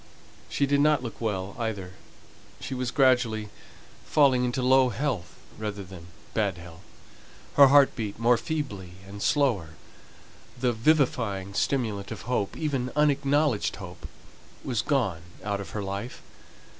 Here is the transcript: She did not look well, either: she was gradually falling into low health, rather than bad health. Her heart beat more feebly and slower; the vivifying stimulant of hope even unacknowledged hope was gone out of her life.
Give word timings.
She 0.49 0.65
did 0.65 0.79
not 0.81 1.03
look 1.03 1.21
well, 1.21 1.55
either: 1.59 1.93
she 2.59 2.73
was 2.73 2.89
gradually 2.89 3.49
falling 4.03 4.43
into 4.43 4.63
low 4.63 4.89
health, 4.89 5.35
rather 5.59 5.83
than 5.83 6.07
bad 6.33 6.57
health. 6.57 6.81
Her 7.53 7.67
heart 7.67 7.95
beat 7.95 8.17
more 8.17 8.35
feebly 8.37 8.93
and 9.07 9.21
slower; 9.21 9.75
the 10.59 10.73
vivifying 10.73 11.53
stimulant 11.53 12.09
of 12.09 12.23
hope 12.23 12.57
even 12.57 12.91
unacknowledged 12.95 13.75
hope 13.75 14.07
was 14.63 14.81
gone 14.81 15.21
out 15.43 15.61
of 15.61 15.69
her 15.69 15.83
life. 15.83 16.23